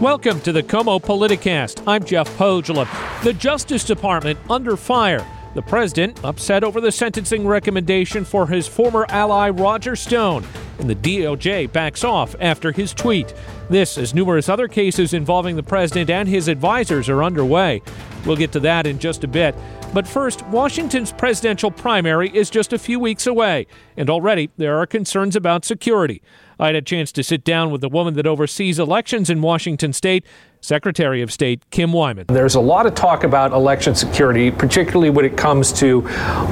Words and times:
Welcome 0.00 0.42
to 0.42 0.52
the 0.52 0.62
KOMO 0.62 1.00
Politicast. 1.00 1.82
I'm 1.86 2.04
Jeff 2.04 2.28
Pohjola. 2.36 2.86
The 3.24 3.32
Justice 3.32 3.82
Department 3.82 4.38
under 4.50 4.76
fire. 4.76 5.26
The 5.54 5.62
president 5.62 6.22
upset 6.22 6.64
over 6.64 6.82
the 6.82 6.92
sentencing 6.92 7.46
recommendation 7.46 8.26
for 8.26 8.46
his 8.46 8.68
former 8.68 9.06
ally 9.08 9.48
Roger 9.48 9.96
Stone, 9.96 10.44
and 10.78 10.90
the 10.90 10.94
DOJ 10.94 11.72
backs 11.72 12.04
off 12.04 12.36
after 12.40 12.72
his 12.72 12.92
tweet. 12.92 13.32
This, 13.70 13.96
as 13.96 14.12
numerous 14.12 14.50
other 14.50 14.68
cases 14.68 15.14
involving 15.14 15.56
the 15.56 15.62
president 15.62 16.10
and 16.10 16.28
his 16.28 16.48
advisors 16.48 17.08
are 17.08 17.24
underway. 17.24 17.80
We'll 18.26 18.36
get 18.36 18.52
to 18.52 18.60
that 18.60 18.86
in 18.86 18.98
just 18.98 19.24
a 19.24 19.28
bit. 19.28 19.54
But 19.94 20.06
first, 20.06 20.44
Washington's 20.48 21.12
presidential 21.12 21.70
primary 21.70 22.28
is 22.36 22.50
just 22.50 22.74
a 22.74 22.78
few 22.78 23.00
weeks 23.00 23.26
away, 23.26 23.66
and 23.96 24.10
already 24.10 24.50
there 24.58 24.76
are 24.78 24.86
concerns 24.86 25.36
about 25.36 25.64
security. 25.64 26.20
I 26.58 26.66
had 26.66 26.76
a 26.76 26.82
chance 26.82 27.12
to 27.12 27.22
sit 27.22 27.44
down 27.44 27.70
with 27.70 27.80
the 27.80 27.88
woman 27.88 28.14
that 28.14 28.26
oversees 28.26 28.78
elections 28.78 29.28
in 29.28 29.42
Washington 29.42 29.92
state, 29.92 30.24
Secretary 30.66 31.22
of 31.22 31.30
State 31.30 31.62
Kim 31.70 31.92
Wyman. 31.92 32.26
There's 32.26 32.56
a 32.56 32.60
lot 32.60 32.86
of 32.86 32.96
talk 32.96 33.22
about 33.22 33.52
election 33.52 33.94
security, 33.94 34.50
particularly 34.50 35.10
when 35.10 35.24
it 35.24 35.36
comes 35.36 35.72
to 35.74 36.04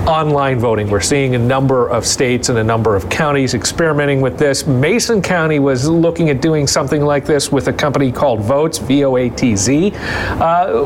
online 0.06 0.60
voting. 0.60 0.88
We're 0.88 1.00
seeing 1.00 1.34
a 1.34 1.38
number 1.38 1.88
of 1.88 2.06
states 2.06 2.48
and 2.48 2.58
a 2.58 2.62
number 2.62 2.94
of 2.94 3.10
counties 3.10 3.54
experimenting 3.54 4.20
with 4.20 4.38
this. 4.38 4.68
Mason 4.68 5.20
County 5.20 5.58
was 5.58 5.88
looking 5.88 6.30
at 6.30 6.40
doing 6.40 6.68
something 6.68 7.04
like 7.04 7.26
this 7.26 7.50
with 7.50 7.66
a 7.66 7.72
company 7.72 8.12
called 8.12 8.38
Voatz, 8.38 8.80
V 8.86 9.04
O 9.04 9.16
A 9.16 9.30
T 9.30 9.56
Z. 9.56 9.90
Uh, 9.96 10.84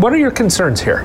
what 0.00 0.12
are 0.12 0.18
your 0.18 0.32
concerns 0.32 0.80
here? 0.80 1.04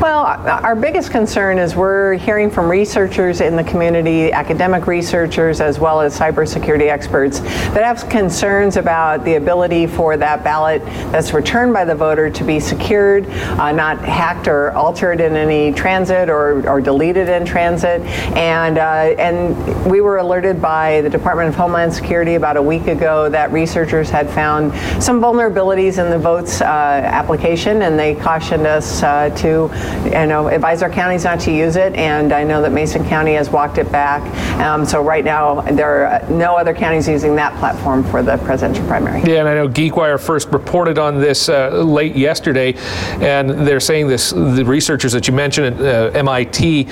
Well, 0.00 0.26
our 0.26 0.76
biggest 0.76 1.10
concern 1.10 1.58
is 1.58 1.74
we're 1.74 2.14
hearing 2.14 2.50
from 2.50 2.68
researchers 2.68 3.40
in 3.40 3.56
the 3.56 3.64
community, 3.64 4.30
academic 4.30 4.86
researchers, 4.86 5.60
as 5.60 5.80
well 5.80 6.00
as 6.00 6.16
cybersecurity 6.18 6.88
experts, 6.88 7.40
that 7.40 7.82
have 7.82 8.08
concerns 8.10 8.76
about 8.76 9.24
the 9.24 9.34
ability 9.34 9.86
for 9.86 10.16
that 10.18 10.44
ballot 10.44 10.81
that's 11.12 11.32
returned 11.32 11.72
by 11.72 11.84
the 11.84 11.94
voter 11.94 12.30
to 12.30 12.44
be 12.44 12.60
secured, 12.60 13.26
uh, 13.26 13.72
not 13.72 13.98
hacked 13.98 14.48
or 14.48 14.72
altered 14.72 15.20
in 15.20 15.36
any 15.36 15.72
transit 15.72 16.28
or, 16.28 16.68
or 16.68 16.80
deleted 16.80 17.28
in 17.28 17.44
transit. 17.44 18.00
And, 18.36 18.78
uh, 18.78 18.82
and 18.82 19.90
we 19.90 20.00
were 20.00 20.18
alerted 20.18 20.60
by 20.60 21.00
the 21.02 21.10
Department 21.10 21.48
of 21.48 21.54
Homeland 21.54 21.92
Security 21.92 22.34
about 22.34 22.56
a 22.56 22.62
week 22.62 22.86
ago 22.86 23.28
that 23.28 23.52
researchers 23.52 24.10
had 24.10 24.28
found 24.28 24.72
some 25.02 25.20
vulnerabilities 25.20 26.02
in 26.02 26.10
the 26.10 26.16
Voatz 26.16 26.60
uh, 26.60 26.64
application, 26.64 27.82
and 27.82 27.98
they 27.98 28.14
cautioned 28.14 28.66
us 28.66 29.02
uh, 29.02 29.30
to, 29.36 29.70
you 30.04 30.26
know, 30.26 30.48
advise 30.48 30.82
our 30.82 30.90
counties 30.90 31.24
not 31.24 31.40
to 31.40 31.52
use 31.52 31.76
it. 31.76 31.94
And 31.94 32.32
I 32.32 32.44
know 32.44 32.62
that 32.62 32.72
Mason 32.72 33.04
County 33.08 33.34
has 33.34 33.50
walked 33.50 33.78
it 33.78 33.90
back. 33.92 34.22
Um, 34.60 34.84
so 34.84 35.02
right 35.02 35.24
now, 35.24 35.60
there 35.60 36.06
are 36.06 36.30
no 36.30 36.56
other 36.56 36.74
counties 36.74 37.08
using 37.08 37.36
that 37.36 37.56
platform 37.58 38.02
for 38.04 38.22
the 38.22 38.36
presidential 38.38 38.86
primary. 38.86 39.22
Yeah, 39.22 39.40
and 39.40 39.48
I 39.48 39.54
know 39.54 39.68
GeekWire 39.68 40.20
first 40.20 40.48
reported 40.48 40.71
on 40.98 41.20
this 41.20 41.48
uh, 41.48 41.68
late 41.82 42.16
yesterday, 42.16 42.74
and 43.20 43.50
they're 43.66 43.80
saying 43.80 44.08
this. 44.08 44.30
The 44.30 44.64
researchers 44.64 45.12
that 45.12 45.28
you 45.28 45.34
mentioned 45.34 45.80
at 45.80 46.14
uh, 46.14 46.18
MIT 46.18 46.84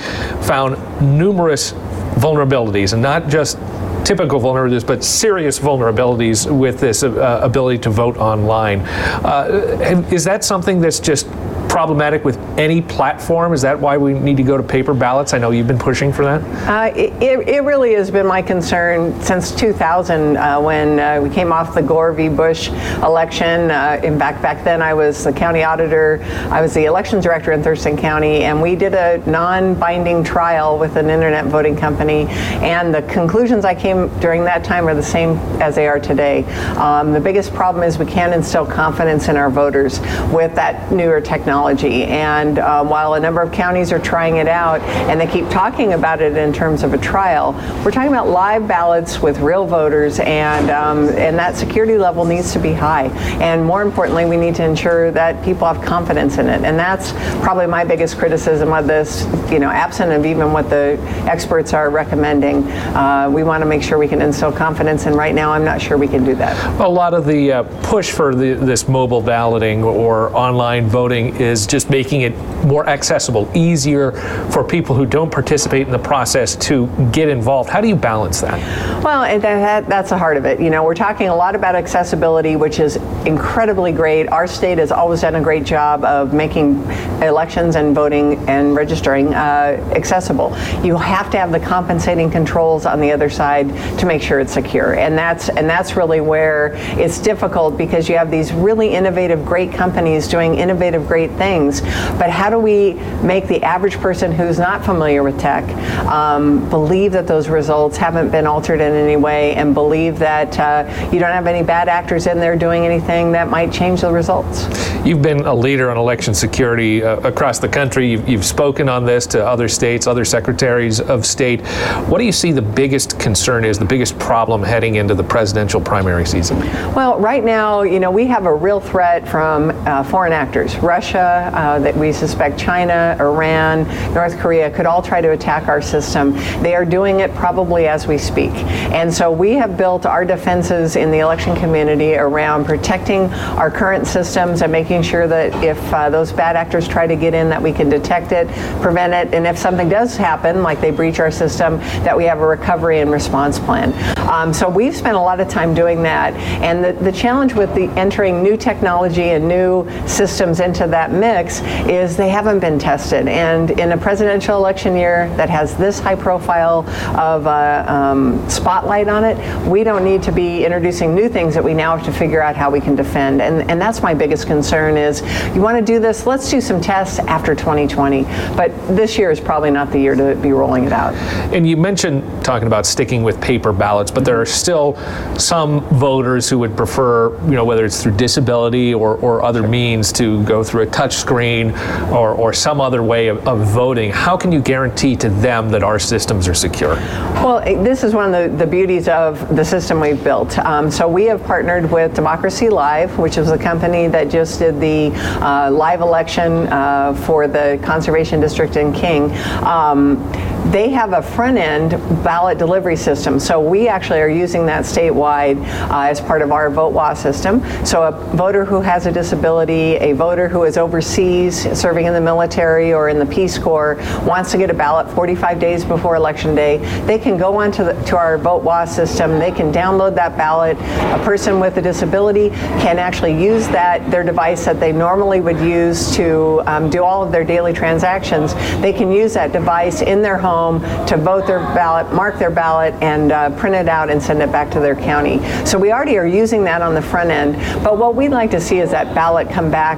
found 0.43 0.77
numerous 1.17 1.73
vulnerabilities, 2.21 2.93
and 2.93 3.01
not 3.01 3.27
just 3.27 3.57
typical 4.05 4.39
vulnerabilities, 4.39 4.85
but 4.85 5.03
serious 5.03 5.59
vulnerabilities 5.59 6.51
with 6.51 6.79
this 6.79 7.03
uh, 7.03 7.39
ability 7.41 7.79
to 7.79 7.89
vote 7.89 8.17
online. 8.17 8.81
Uh, 8.81 10.07
is 10.11 10.23
that 10.23 10.43
something 10.43 10.81
that's 10.81 10.99
just 10.99 11.27
problematic 11.71 12.25
with 12.25 12.37
any 12.59 12.81
platform? 12.81 13.53
Is 13.53 13.61
that 13.61 13.79
why 13.79 13.95
we 13.95 14.11
need 14.11 14.35
to 14.35 14.43
go 14.43 14.57
to 14.57 14.63
paper 14.63 14.93
ballots? 14.93 15.33
I 15.33 15.37
know 15.37 15.51
you've 15.51 15.69
been 15.69 15.79
pushing 15.79 16.11
for 16.11 16.25
that. 16.25 16.41
Uh, 16.67 16.93
it, 16.93 17.47
it, 17.47 17.61
really 17.61 17.93
has 17.93 18.11
been 18.11 18.27
my 18.27 18.41
concern 18.41 19.19
since 19.21 19.55
2000 19.55 20.35
uh, 20.35 20.59
when 20.59 20.99
uh, 20.99 21.21
we 21.21 21.29
came 21.29 21.53
off 21.53 21.73
the 21.73 21.81
Gore 21.81 22.11
v. 22.11 22.27
Bush 22.27 22.67
election. 23.01 23.71
Uh, 23.71 24.01
in 24.03 24.17
back 24.17 24.41
back 24.41 24.65
then, 24.65 24.81
I 24.81 24.93
was 24.93 25.23
the 25.23 25.31
county 25.31 25.63
auditor. 25.63 26.19
I 26.49 26.59
was 26.59 26.73
the 26.73 26.85
election 26.85 27.21
director 27.21 27.53
in 27.53 27.63
Thurston 27.63 27.95
County, 27.95 28.43
and 28.43 28.61
we 28.61 28.75
did 28.75 28.93
a 28.93 29.23
non-binding 29.29 30.25
trial 30.25 30.77
with 30.77 30.97
an 30.97 31.09
internet 31.09 31.45
voting 31.45 31.77
company. 31.77 32.25
And 32.59 32.93
the 32.93 33.03
conclusions 33.03 33.63
I 33.63 33.75
came 33.75 34.09
during 34.19 34.43
that 34.43 34.65
time 34.65 34.89
are 34.89 34.95
the 34.95 35.01
same 35.01 35.37
as 35.61 35.75
they 35.75 35.87
are 35.87 35.99
today. 35.99 36.43
Um, 36.75 37.13
the 37.13 37.21
biggest 37.21 37.53
problem 37.53 37.85
is 37.85 37.97
we 37.97 38.05
can't 38.05 38.33
instill 38.33 38.65
confidence 38.65 39.29
in 39.29 39.37
our 39.37 39.49
voters 39.49 40.01
with 40.33 40.53
that 40.55 40.91
newer 40.91 41.21
technology 41.21 41.60
technology. 41.61 42.05
And 42.05 42.59
um, 42.59 42.89
while 42.89 43.13
a 43.13 43.19
number 43.19 43.41
of 43.41 43.51
counties 43.51 43.91
are 43.91 43.99
trying 43.99 44.37
it 44.37 44.47
out 44.47 44.81
and 45.09 45.19
they 45.19 45.27
keep 45.27 45.47
talking 45.49 45.93
about 45.93 46.21
it 46.21 46.35
in 46.35 46.53
terms 46.53 46.83
of 46.83 46.93
a 46.93 46.97
trial, 46.97 47.53
we're 47.83 47.91
talking 47.91 48.09
about 48.09 48.27
live 48.27 48.67
ballots 48.67 49.21
with 49.21 49.39
real 49.39 49.65
voters, 49.65 50.19
and 50.19 50.69
um, 50.69 51.09
and 51.09 51.37
that 51.37 51.55
security 51.55 51.97
level 51.97 52.25
needs 52.25 52.53
to 52.53 52.59
be 52.59 52.73
high. 52.73 53.07
And 53.41 53.65
more 53.65 53.81
importantly, 53.81 54.25
we 54.25 54.37
need 54.37 54.55
to 54.55 54.63
ensure 54.63 55.11
that 55.11 55.43
people 55.43 55.67
have 55.67 55.83
confidence 55.83 56.37
in 56.37 56.47
it. 56.47 56.63
And 56.63 56.77
that's 56.77 57.11
probably 57.43 57.67
my 57.67 57.83
biggest 57.83 58.17
criticism 58.17 58.73
of 58.73 58.87
this. 58.87 59.25
You 59.51 59.59
know, 59.59 59.69
absent 59.69 60.11
of 60.11 60.25
even 60.25 60.53
what 60.53 60.69
the 60.69 60.97
experts 61.27 61.73
are 61.73 61.89
recommending, 61.89 62.63
uh, 62.95 63.29
we 63.31 63.43
want 63.43 63.61
to 63.61 63.67
make 63.67 63.83
sure 63.83 63.97
we 63.97 64.07
can 64.07 64.21
instill 64.21 64.51
confidence. 64.51 65.05
And 65.05 65.15
right 65.15 65.35
now, 65.35 65.51
I'm 65.51 65.65
not 65.65 65.81
sure 65.81 65.97
we 65.97 66.07
can 66.07 66.23
do 66.23 66.35
that. 66.35 66.55
A 66.79 66.87
lot 66.87 67.13
of 67.13 67.25
the 67.25 67.51
uh, 67.51 67.63
push 67.83 68.11
for 68.11 68.33
the, 68.33 68.53
this 68.53 68.87
mobile 68.87 69.21
balloting 69.21 69.83
or 69.83 70.33
online 70.35 70.87
voting 70.87 71.35
is 71.35 71.50
is 71.51 71.67
just 71.67 71.89
making 71.89 72.21
it 72.21 72.35
more 72.65 72.87
accessible, 72.87 73.49
easier 73.53 74.13
for 74.51 74.63
people 74.63 74.95
who 74.95 75.05
don't 75.05 75.31
participate 75.31 75.85
in 75.85 75.91
the 75.91 75.99
process 75.99 76.55
to 76.55 76.87
get 77.11 77.29
involved. 77.29 77.69
How 77.69 77.81
do 77.81 77.87
you 77.87 77.95
balance 77.95 78.41
that? 78.41 78.57
Well, 79.03 79.39
that, 79.39 79.87
that's 79.87 80.09
the 80.09 80.17
heart 80.17 80.37
of 80.37 80.45
it. 80.45 80.59
You 80.59 80.69
know, 80.69 80.83
we're 80.83 80.95
talking 80.95 81.27
a 81.29 81.35
lot 81.35 81.55
about 81.55 81.75
accessibility, 81.75 82.55
which 82.55 82.79
is 82.79 82.95
incredibly 83.25 83.91
great. 83.91 84.27
Our 84.27 84.47
state 84.47 84.77
has 84.77 84.91
always 84.91 85.21
done 85.21 85.35
a 85.35 85.41
great 85.41 85.65
job 85.65 86.03
of 86.03 86.33
making 86.33 86.81
elections 87.21 87.75
and 87.75 87.93
voting 87.93 88.37
and 88.49 88.75
registering 88.75 89.33
uh, 89.33 89.77
accessible. 89.95 90.55
You 90.83 90.97
have 90.97 91.29
to 91.31 91.37
have 91.37 91.51
the 91.51 91.59
compensating 91.59 92.31
controls 92.31 92.85
on 92.85 92.99
the 92.99 93.11
other 93.11 93.29
side 93.29 93.67
to 93.99 94.05
make 94.05 94.21
sure 94.21 94.39
it's 94.39 94.53
secure, 94.53 94.95
and 94.95 95.17
that's 95.17 95.49
and 95.49 95.69
that's 95.69 95.95
really 95.95 96.21
where 96.21 96.73
it's 96.99 97.19
difficult 97.19 97.77
because 97.77 98.07
you 98.09 98.17
have 98.17 98.31
these 98.31 98.53
really 98.53 98.93
innovative, 98.93 99.45
great 99.45 99.71
companies 99.71 100.27
doing 100.27 100.55
innovative, 100.55 101.07
great 101.07 101.31
things. 101.41 101.81
But 102.21 102.29
how 102.29 102.51
do 102.51 102.59
we 102.59 102.93
make 103.23 103.47
the 103.47 103.63
average 103.63 103.97
person 103.97 104.31
who's 104.31 104.59
not 104.59 104.85
familiar 104.85 105.23
with 105.23 105.39
tech 105.39 105.63
um, 106.05 106.69
believe 106.69 107.11
that 107.13 107.25
those 107.25 107.49
results 107.49 107.97
haven't 107.97 108.29
been 108.29 108.45
altered 108.45 108.79
in 108.79 108.93
any 108.93 109.15
way 109.15 109.55
and 109.55 109.73
believe 109.73 110.19
that 110.19 110.59
uh, 110.59 111.09
you 111.11 111.19
don't 111.19 111.31
have 111.31 111.47
any 111.47 111.63
bad 111.63 111.89
actors 111.89 112.27
in 112.27 112.37
there 112.39 112.55
doing 112.55 112.85
anything 112.85 113.31
that 113.31 113.49
might 113.49 113.73
change 113.73 114.01
the 114.01 114.11
results? 114.11 114.67
You've 115.03 115.23
been 115.23 115.39
a 115.39 115.55
leader 115.55 115.89
on 115.89 115.97
election 115.97 116.35
security 116.35 117.03
uh, 117.03 117.15
across 117.21 117.57
the 117.57 117.67
country. 117.67 118.11
You've, 118.11 118.29
you've 118.29 118.45
spoken 118.45 118.87
on 118.87 119.03
this 119.03 119.25
to 119.27 119.43
other 119.43 119.67
states, 119.67 120.05
other 120.05 120.25
secretaries 120.25 121.01
of 121.01 121.25
state. 121.25 121.61
What 122.07 122.19
do 122.19 122.25
you 122.25 122.31
see 122.31 122.51
the 122.51 122.61
biggest 122.61 123.19
concern 123.19 123.65
is, 123.65 123.79
the 123.79 123.85
biggest 123.95 124.19
problem 124.19 124.61
heading 124.61 124.95
into 124.95 125.15
the 125.15 125.23
presidential 125.23 125.81
primary 125.81 126.27
season? 126.27 126.59
Well, 126.93 127.19
right 127.19 127.43
now, 127.43 127.81
you 127.81 127.99
know, 127.99 128.11
we 128.11 128.27
have 128.27 128.45
a 128.45 128.53
real 128.53 128.79
threat 128.79 129.27
from 129.27 129.71
uh, 129.87 130.03
foreign 130.03 130.33
actors. 130.33 130.77
Russia, 130.77 131.30
uh, 131.31 131.79
that 131.79 131.95
we 131.95 132.11
suspect 132.11 132.59
China, 132.59 133.15
Iran, 133.19 133.83
North 134.13 134.37
Korea 134.39 134.69
could 134.69 134.85
all 134.85 135.01
try 135.01 135.21
to 135.21 135.31
attack 135.31 135.67
our 135.67 135.81
system. 135.81 136.33
They 136.61 136.75
are 136.75 136.85
doing 136.85 137.19
it 137.19 137.33
probably 137.35 137.87
as 137.87 138.07
we 138.07 138.17
speak. 138.17 138.51
And 138.91 139.13
so 139.13 139.31
we 139.31 139.53
have 139.53 139.77
built 139.77 140.05
our 140.05 140.25
defenses 140.25 140.95
in 140.95 141.11
the 141.11 141.19
election 141.19 141.55
community 141.55 142.15
around 142.15 142.65
protecting 142.65 143.31
our 143.57 143.71
current 143.71 144.07
systems 144.07 144.61
and 144.61 144.71
making 144.71 145.03
sure 145.03 145.27
that 145.27 145.63
if 145.63 145.79
uh, 145.93 146.09
those 146.09 146.31
bad 146.31 146.55
actors 146.55 146.87
try 146.87 147.07
to 147.07 147.15
get 147.15 147.33
in, 147.33 147.49
that 147.49 147.61
we 147.61 147.71
can 147.71 147.89
detect 147.89 148.31
it, 148.31 148.47
prevent 148.81 149.13
it, 149.13 149.33
and 149.33 149.47
if 149.47 149.57
something 149.57 149.89
does 149.89 150.17
happen, 150.17 150.63
like 150.63 150.81
they 150.81 150.91
breach 150.91 151.19
our 151.19 151.31
system, 151.31 151.77
that 152.03 152.15
we 152.15 152.25
have 152.25 152.39
a 152.39 152.47
recovery 152.47 152.99
and 152.99 153.11
response 153.11 153.59
plan. 153.59 153.93
Um, 154.29 154.53
so 154.53 154.69
we've 154.69 154.95
spent 154.95 155.15
a 155.15 155.19
lot 155.19 155.39
of 155.39 155.47
time 155.49 155.73
doing 155.73 156.03
that. 156.03 156.33
And 156.61 156.83
the, 156.83 156.93
the 156.93 157.11
challenge 157.11 157.53
with 157.53 157.73
the 157.75 157.87
entering 157.99 158.43
new 158.43 158.57
technology 158.57 159.29
and 159.31 159.47
new 159.47 159.87
systems 160.07 160.59
into 160.59 160.87
that 160.87 161.11
mix 161.21 161.61
is 161.87 162.17
they 162.17 162.27
haven't 162.27 162.59
been 162.59 162.77
tested. 162.77 163.27
And 163.29 163.71
in 163.79 163.93
a 163.93 163.97
presidential 163.97 164.57
election 164.57 164.95
year 164.95 165.29
that 165.37 165.49
has 165.49 165.77
this 165.77 165.99
high 165.99 166.15
profile 166.15 166.79
of 167.17 167.47
uh, 167.47 167.85
um, 167.87 168.49
spotlight 168.49 169.07
on 169.07 169.23
it, 169.23 169.37
we 169.67 169.83
don't 169.83 170.03
need 170.03 170.23
to 170.23 170.31
be 170.31 170.65
introducing 170.65 171.15
new 171.15 171.29
things 171.29 171.53
that 171.53 171.63
we 171.63 171.73
now 171.73 171.95
have 171.95 172.05
to 172.05 172.11
figure 172.11 172.41
out 172.41 172.55
how 172.55 172.69
we 172.69 172.81
can 172.81 172.95
defend. 172.95 173.41
And, 173.41 173.69
and 173.69 173.79
that's 173.79 174.01
my 174.01 174.13
biggest 174.13 174.47
concern 174.47 174.97
is 174.97 175.21
you 175.55 175.61
want 175.61 175.77
to 175.77 175.85
do 175.85 175.99
this, 175.99 176.25
let's 176.25 176.49
do 176.49 176.59
some 176.59 176.81
tests 176.81 177.19
after 177.19 177.55
2020. 177.55 178.23
But 178.55 178.71
this 178.87 179.17
year 179.17 179.31
is 179.31 179.39
probably 179.39 179.71
not 179.71 179.91
the 179.91 179.99
year 179.99 180.15
to 180.15 180.35
be 180.35 180.51
rolling 180.51 180.85
it 180.85 180.91
out. 180.91 181.13
And 181.53 181.67
you 181.67 181.77
mentioned 181.77 182.43
talking 182.43 182.67
about 182.67 182.85
sticking 182.85 183.21
with 183.21 183.39
paper 183.39 183.71
ballots, 183.71 184.09
but 184.09 184.25
there 184.25 184.41
are 184.41 184.45
still 184.45 184.95
some 185.37 185.81
voters 185.99 186.49
who 186.49 186.57
would 186.59 186.75
prefer, 186.75 187.37
you 187.45 187.51
know, 187.51 187.63
whether 187.63 187.85
it's 187.85 188.01
through 188.01 188.17
disability 188.17 188.93
or, 188.93 189.17
or 189.17 189.43
other 189.43 189.67
means 189.67 190.11
to 190.13 190.43
go 190.45 190.63
through 190.63 190.81
a 190.81 190.87
touch 190.87 191.10
touchscreen 191.11 191.71
or, 192.11 192.33
or 192.33 192.53
some 192.53 192.81
other 192.81 193.03
way 193.03 193.27
of, 193.27 193.47
of 193.47 193.59
voting, 193.67 194.11
how 194.11 194.37
can 194.37 194.51
you 194.51 194.61
guarantee 194.61 195.15
to 195.17 195.29
them 195.29 195.69
that 195.69 195.83
our 195.83 195.99
systems 195.99 196.47
are 196.47 196.53
secure? 196.53 196.95
Well, 197.41 197.61
this 197.83 198.03
is 198.03 198.13
one 198.13 198.33
of 198.33 198.51
the, 198.51 198.57
the 198.57 198.69
beauties 198.69 199.07
of 199.07 199.55
the 199.55 199.63
system 199.63 199.99
we've 199.99 200.23
built. 200.23 200.57
Um, 200.59 200.89
so 200.89 201.07
we 201.07 201.25
have 201.25 201.43
partnered 201.43 201.91
with 201.91 202.13
Democracy 202.13 202.69
Live, 202.69 203.17
which 203.17 203.37
is 203.37 203.49
a 203.51 203.57
company 203.57 204.07
that 204.07 204.29
just 204.29 204.59
did 204.59 204.79
the 204.79 205.11
uh, 205.41 205.69
live 205.71 206.01
election 206.01 206.67
uh, 206.67 207.13
for 207.25 207.47
the 207.47 207.79
Conservation 207.83 208.39
District 208.39 208.75
in 208.75 208.93
King. 208.93 209.31
Um, 209.63 210.17
they 210.65 210.89
have 210.89 211.13
a 211.13 211.21
front 211.21 211.57
end 211.57 211.91
ballot 212.23 212.57
delivery 212.57 212.95
system. 212.95 213.39
So 213.39 213.59
we 213.59 213.87
actually 213.87 214.19
are 214.19 214.29
using 214.29 214.65
that 214.67 214.83
statewide 214.83 215.59
uh, 215.89 216.09
as 216.09 216.21
part 216.21 216.41
of 216.41 216.51
our 216.51 216.69
VoteWa 216.69 217.17
system. 217.17 217.63
So 217.85 218.03
a 218.03 218.11
voter 218.35 218.63
who 218.63 218.79
has 218.81 219.05
a 219.05 219.11
disability, 219.11 219.95
a 219.95 220.13
voter 220.13 220.47
who 220.47 220.63
is 220.63 220.77
overseas 220.77 221.61
serving 221.77 222.05
in 222.05 222.13
the 222.13 222.21
military 222.21 222.93
or 222.93 223.09
in 223.09 223.17
the 223.17 223.25
Peace 223.25 223.57
Corps 223.57 223.95
wants 224.23 224.51
to 224.51 224.57
get 224.57 224.69
a 224.69 224.73
ballot 224.73 225.09
45 225.15 225.59
days 225.59 225.83
before 225.83 226.15
election 226.15 226.53
day, 226.53 226.77
they 227.05 227.17
can 227.17 227.37
go 227.37 227.57
onto 227.57 227.83
the, 227.83 227.93
to 228.03 228.15
our 228.15 228.37
VoteWa 228.37 228.87
system. 228.87 229.39
They 229.39 229.51
can 229.51 229.73
download 229.73 230.15
that 230.15 230.37
ballot. 230.37 230.77
A 230.77 231.21
person 231.25 231.59
with 231.59 231.77
a 231.77 231.81
disability 231.81 232.49
can 232.79 232.99
actually 232.99 233.41
use 233.41 233.67
that 233.69 234.09
their 234.11 234.23
device 234.23 234.63
that 234.65 234.79
they 234.79 234.91
normally 234.91 235.41
would 235.41 235.59
use 235.59 236.15
to 236.15 236.61
um, 236.67 236.89
do 236.89 237.03
all 237.03 237.23
of 237.23 237.31
their 237.31 237.43
daily 237.43 237.73
transactions. 237.73 238.53
They 238.81 238.93
can 238.93 239.11
use 239.11 239.33
that 239.33 239.51
device 239.51 240.01
in 240.01 240.21
their 240.21 240.37
home 240.37 240.50
home 240.51 240.81
to 241.07 241.17
vote 241.17 241.47
their 241.47 241.59
ballot, 241.73 242.13
mark 242.13 242.37
their 242.37 242.51
ballot, 242.51 242.93
and 243.01 243.31
uh, 243.31 243.49
print 243.57 243.75
it 243.75 243.87
out 243.87 244.09
and 244.09 244.21
send 244.21 244.41
it 244.41 244.51
back 244.51 244.69
to 244.71 244.79
their 244.79 244.95
county. 244.95 245.39
So 245.65 245.77
we 245.79 245.91
already 245.91 246.17
are 246.17 246.27
using 246.27 246.63
that 246.65 246.81
on 246.81 246.93
the 246.93 247.01
front 247.01 247.29
end. 247.29 247.55
But 247.83 247.97
what 247.97 248.15
we'd 248.15 248.29
like 248.29 248.51
to 248.51 248.61
see 248.61 248.79
is 248.79 248.91
that 248.91 249.15
ballot 249.15 249.49
come 249.49 249.71
back 249.71 249.97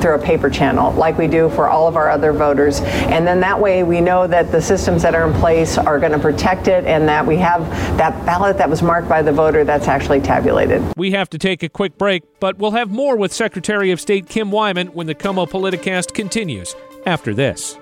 through 0.00 0.14
a 0.14 0.18
paper 0.18 0.48
channel, 0.48 0.92
like 0.92 1.18
we 1.18 1.26
do 1.26 1.50
for 1.50 1.68
all 1.68 1.86
of 1.86 1.96
our 1.96 2.08
other 2.08 2.32
voters. 2.32 2.80
And 2.80 3.26
then 3.26 3.40
that 3.40 3.60
way 3.60 3.82
we 3.82 4.00
know 4.00 4.26
that 4.26 4.50
the 4.50 4.62
systems 4.62 5.02
that 5.02 5.14
are 5.14 5.26
in 5.28 5.34
place 5.34 5.76
are 5.76 5.98
going 5.98 6.12
to 6.12 6.18
protect 6.18 6.68
it 6.68 6.84
and 6.86 7.08
that 7.08 7.26
we 7.26 7.36
have 7.36 7.68
that 7.96 8.12
ballot 8.24 8.56
that 8.58 8.70
was 8.70 8.82
marked 8.82 9.08
by 9.08 9.22
the 9.22 9.32
voter 9.32 9.64
that's 9.64 9.88
actually 9.88 10.20
tabulated. 10.20 10.82
We 10.96 11.10
have 11.12 11.28
to 11.30 11.38
take 11.38 11.62
a 11.62 11.68
quick 11.68 11.98
break, 11.98 12.22
but 12.40 12.58
we'll 12.58 12.70
have 12.72 12.90
more 12.90 13.16
with 13.16 13.32
Secretary 13.32 13.90
of 13.90 14.00
State 14.00 14.28
Kim 14.28 14.50
Wyman 14.50 14.88
when 14.88 15.06
the 15.06 15.14
KOMO 15.14 15.48
Politicast 15.48 16.14
continues 16.14 16.74
after 17.06 17.34
this. 17.34 17.76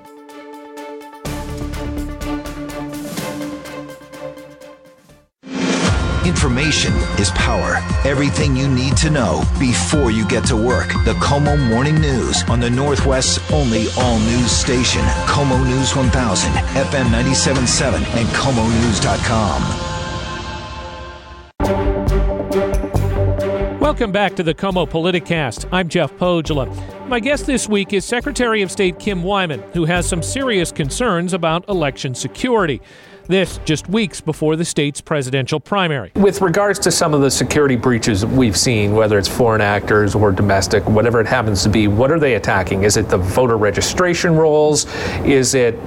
Information 6.29 6.93
is 7.19 7.31
power. 7.31 7.77
Everything 8.05 8.55
you 8.55 8.69
need 8.69 8.99
to 8.99 9.09
know 9.09 9.43
before 9.59 10.11
you 10.11 10.29
get 10.29 10.45
to 10.49 10.57
work. 10.57 10.89
The 11.07 11.15
KOMO 11.15 11.57
Morning 11.71 11.99
News 11.99 12.43
on 12.51 12.61
the 12.61 12.69
Northwest's 12.69 13.39
only 13.51 13.87
all 13.97 14.19
news 14.19 14.53
station, 14.53 15.01
KOMO 15.25 15.65
News 15.67 15.97
1000, 15.97 16.53
FM 16.53 17.07
97.7, 17.07 17.95
and 18.15 18.29
KOMONews.com. 18.29 19.89
Welcome 23.81 24.13
back 24.13 24.37
to 24.37 24.43
the 24.43 24.53
KOMO 24.53 24.87
Politicast. 24.87 25.67
I'm 25.73 25.89
Jeff 25.89 26.13
Pohjola. 26.13 26.69
My 27.09 27.21
guest 27.21 27.47
this 27.47 27.67
week 27.71 27.95
is 27.95 28.05
Secretary 28.05 28.61
of 28.61 28.71
State 28.71 28.99
Kim 28.99 29.23
Wyman, 29.23 29.63
who 29.73 29.87
has 29.87 30.07
some 30.07 30.23
serious 30.23 30.71
concerns 30.71 31.33
about 31.33 31.67
election 31.71 32.15
security. 32.15 32.83
This 33.29 33.61
just 33.67 33.91
weeks 33.91 34.23
before 34.23 34.57
the 34.57 34.65
state's 34.65 35.03
presidential 35.03 35.61
primary. 35.61 36.13
With 36.15 36.41
regards 36.41 36.79
to 36.79 36.91
some 36.91 37.13
of 37.13 37.21
the 37.21 37.31
security 37.31 37.77
breaches 37.77 38.25
we've 38.25 38.57
seen, 38.57 38.95
whether 38.95 39.19
it's 39.19 39.29
foreign 39.29 39.61
actors 39.61 40.15
or 40.15 40.33
domestic, 40.33 40.83
whatever 40.89 41.21
it 41.21 41.27
happens 41.27 41.63
to 41.65 41.69
be, 41.69 41.89
what 41.89 42.11
are 42.11 42.19
they 42.19 42.37
attacking? 42.37 42.85
Is 42.85 42.97
it 42.97 43.11
the 43.11 43.19
voter 43.19 43.59
registration 43.59 44.35
rolls? 44.35 44.87
Is 45.27 45.55
it 45.55 45.79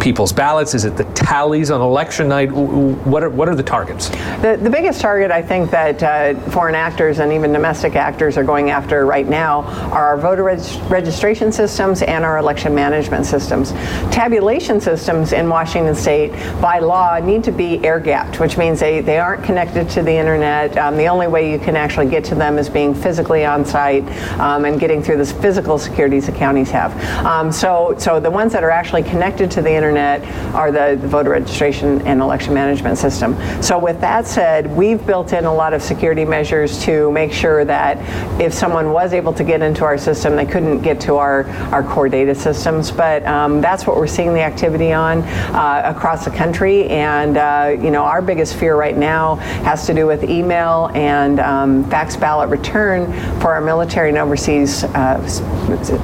people's 0.00 0.32
ballots? 0.32 0.72
Is 0.72 0.86
it 0.86 0.96
the 0.96 1.04
tallies 1.12 1.70
on 1.70 1.82
election 1.82 2.28
night? 2.28 2.50
What 2.50 3.22
are, 3.22 3.28
what 3.28 3.50
are 3.50 3.54
the 3.54 3.62
targets? 3.62 4.08
The, 4.40 4.58
the 4.62 4.70
biggest 4.70 5.02
target 5.02 5.30
I 5.30 5.42
think 5.42 5.70
that 5.72 6.02
uh, 6.02 6.40
foreign 6.50 6.74
actors 6.74 7.18
and 7.18 7.30
even 7.30 7.52
domestic 7.52 7.94
actors 7.94 8.38
are 8.38 8.44
going 8.44 8.70
after 8.70 9.04
right 9.04 9.28
now 9.28 9.62
are 9.92 10.06
our 10.06 10.16
voter 10.16 10.44
reg- 10.44 10.90
registration 10.90 11.52
systems 11.52 12.00
and 12.00 12.24
our 12.24 12.38
election 12.38 12.74
management 12.74 13.26
systems. 13.26 13.72
Tabulation 14.12 14.80
systems 14.80 15.34
in 15.34 15.46
Washington 15.48 15.94
state 15.94 16.32
by 16.62 16.78
law 16.86 17.18
need 17.18 17.44
to 17.44 17.52
be 17.52 17.84
air 17.84 18.00
gapped, 18.00 18.40
which 18.40 18.56
means 18.56 18.80
they, 18.80 19.00
they 19.00 19.18
aren't 19.18 19.44
connected 19.44 19.88
to 19.90 20.02
the 20.02 20.12
internet. 20.12 20.76
Um, 20.78 20.96
the 20.96 21.08
only 21.08 21.26
way 21.26 21.50
you 21.50 21.58
can 21.58 21.76
actually 21.76 22.08
get 22.08 22.24
to 22.26 22.34
them 22.34 22.58
is 22.58 22.68
being 22.68 22.94
physically 22.94 23.44
on 23.44 23.64
site 23.64 24.04
um, 24.38 24.64
and 24.64 24.78
getting 24.78 25.02
through 25.02 25.18
the 25.18 25.26
physical 25.26 25.78
securities 25.78 26.26
the 26.26 26.32
counties 26.32 26.70
have. 26.70 26.94
Um, 27.24 27.50
so, 27.50 27.94
so 27.98 28.20
the 28.20 28.30
ones 28.30 28.52
that 28.52 28.62
are 28.62 28.70
actually 28.70 29.02
connected 29.02 29.50
to 29.52 29.62
the 29.62 29.72
internet 29.72 30.22
are 30.54 30.70
the, 30.70 30.98
the 31.00 31.08
voter 31.08 31.30
registration 31.30 32.00
and 32.02 32.20
election 32.20 32.54
management 32.54 32.98
system. 32.98 33.36
So 33.62 33.78
with 33.78 34.00
that 34.00 34.26
said, 34.26 34.74
we've 34.76 35.04
built 35.06 35.32
in 35.32 35.44
a 35.44 35.54
lot 35.54 35.72
of 35.72 35.82
security 35.82 36.24
measures 36.24 36.82
to 36.84 37.10
make 37.12 37.32
sure 37.32 37.64
that 37.64 37.98
if 38.40 38.54
someone 38.54 38.92
was 38.92 39.12
able 39.12 39.32
to 39.34 39.44
get 39.44 39.62
into 39.62 39.84
our 39.84 39.98
system, 39.98 40.36
they 40.36 40.46
couldn't 40.46 40.82
get 40.82 41.00
to 41.00 41.16
our, 41.16 41.44
our 41.72 41.82
core 41.82 42.08
data 42.08 42.34
systems. 42.34 42.90
But 42.90 43.24
um, 43.26 43.60
that's 43.60 43.86
what 43.86 43.96
we're 43.96 44.06
seeing 44.06 44.32
the 44.34 44.42
activity 44.42 44.92
on 44.92 45.22
uh, 45.22 45.82
across 45.84 46.24
the 46.24 46.30
country 46.30 46.75
and 46.84 47.36
uh, 47.36 47.76
you 47.82 47.90
know 47.90 48.04
our 48.04 48.22
biggest 48.22 48.56
fear 48.56 48.76
right 48.76 48.96
now 48.96 49.36
has 49.64 49.86
to 49.86 49.94
do 49.94 50.06
with 50.06 50.24
email 50.24 50.90
and 50.94 51.40
um, 51.40 51.88
fax 51.90 52.16
ballot 52.16 52.48
return 52.50 53.12
for 53.40 53.54
our 53.54 53.60
military 53.60 54.08
and 54.10 54.18
overseas 54.18 54.84
uh, 54.84 55.16